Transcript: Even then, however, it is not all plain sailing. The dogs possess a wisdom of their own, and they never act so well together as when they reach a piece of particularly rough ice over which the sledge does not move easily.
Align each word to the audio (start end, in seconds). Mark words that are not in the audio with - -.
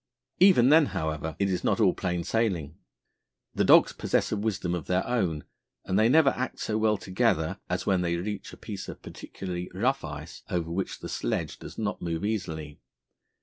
Even 0.39 0.69
then, 0.69 0.87
however, 0.97 1.35
it 1.37 1.47
is 1.47 1.63
not 1.63 1.79
all 1.79 1.93
plain 1.93 2.23
sailing. 2.23 2.75
The 3.53 3.63
dogs 3.63 3.93
possess 3.93 4.31
a 4.31 4.35
wisdom 4.35 4.73
of 4.73 4.87
their 4.87 5.05
own, 5.05 5.43
and 5.85 5.99
they 5.99 6.09
never 6.09 6.31
act 6.31 6.57
so 6.57 6.75
well 6.79 6.97
together 6.97 7.59
as 7.69 7.85
when 7.85 8.01
they 8.01 8.15
reach 8.17 8.51
a 8.51 8.57
piece 8.57 8.89
of 8.89 9.03
particularly 9.03 9.69
rough 9.75 10.03
ice 10.03 10.41
over 10.49 10.71
which 10.71 11.01
the 11.01 11.07
sledge 11.09 11.59
does 11.59 11.77
not 11.77 12.01
move 12.01 12.25
easily. 12.25 12.79